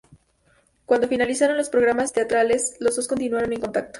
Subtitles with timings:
[0.87, 3.89] Cuando finalizaron los programas teatrales, los dos continuaron en contacto.